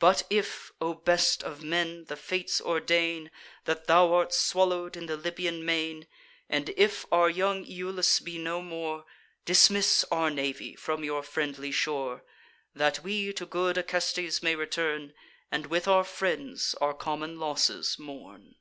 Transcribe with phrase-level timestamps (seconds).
[0.00, 3.30] But if, O best of men, the Fates ordain
[3.64, 6.08] That thou art swallow'd in the Libyan main,
[6.48, 9.04] And if our young Iulus be no more,
[9.44, 12.24] Dismiss our navy from your friendly shore,
[12.74, 15.12] That we to good Acestes may return,
[15.52, 18.50] And with our friends our common losses mourn."